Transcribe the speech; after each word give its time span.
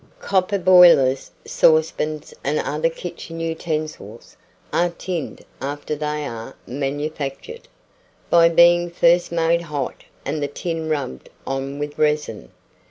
Copper 0.19 0.57
boilers, 0.57 1.29
saucepans, 1.45 2.33
and 2.43 2.57
other 2.57 2.89
kitchen 2.89 3.39
utensils, 3.39 4.35
are 4.73 4.89
tinned 4.89 5.45
after 5.61 5.95
they 5.95 6.25
are 6.25 6.55
manufactured, 6.65 7.67
by 8.27 8.49
being 8.49 8.89
first 8.89 9.31
made 9.31 9.61
hot 9.61 10.03
and 10.25 10.41
the 10.41 10.47
tin 10.47 10.89
rubbed 10.89 11.29
on 11.45 11.77
with 11.77 11.99
resin. 11.99 12.49